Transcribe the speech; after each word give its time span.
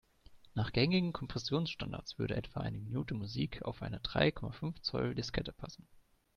Nach 0.55 0.73
gängigen 0.73 1.13
Kompressionsstandards 1.13 2.17
würde 2.17 2.35
etwa 2.35 2.61
eine 2.61 2.79
Minute 2.79 3.13
Musik 3.13 3.61
auf 3.61 3.83
eine 3.83 3.99
drei 3.99 4.31
Komma 4.31 4.51
fünf 4.51 4.81
Zoll-Diskette 4.81 5.53
passen. 5.53 5.87